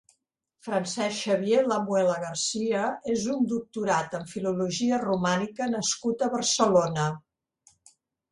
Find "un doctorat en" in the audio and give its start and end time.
3.35-4.25